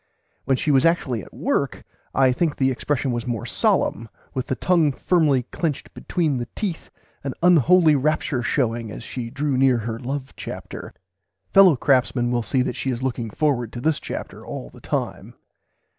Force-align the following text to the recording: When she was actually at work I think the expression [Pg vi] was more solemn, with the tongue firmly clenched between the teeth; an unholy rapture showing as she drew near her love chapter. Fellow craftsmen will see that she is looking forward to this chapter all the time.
When 0.45 0.57
she 0.57 0.71
was 0.71 0.83
actually 0.83 1.21
at 1.21 1.31
work 1.31 1.83
I 2.15 2.31
think 2.31 2.55
the 2.55 2.71
expression 2.71 3.09
[Pg 3.09 3.11
vi] 3.11 3.13
was 3.13 3.27
more 3.27 3.45
solemn, 3.45 4.09
with 4.33 4.47
the 4.47 4.55
tongue 4.55 4.91
firmly 4.91 5.43
clenched 5.51 5.93
between 5.93 6.37
the 6.37 6.47
teeth; 6.55 6.89
an 7.23 7.35
unholy 7.43 7.95
rapture 7.95 8.41
showing 8.41 8.89
as 8.89 9.03
she 9.03 9.29
drew 9.29 9.55
near 9.59 9.77
her 9.77 9.99
love 9.99 10.33
chapter. 10.35 10.95
Fellow 11.53 11.75
craftsmen 11.75 12.31
will 12.31 12.41
see 12.41 12.63
that 12.63 12.75
she 12.75 12.89
is 12.89 13.03
looking 13.03 13.29
forward 13.29 13.71
to 13.73 13.79
this 13.79 13.99
chapter 13.99 14.43
all 14.43 14.71
the 14.71 14.81
time. 14.81 15.35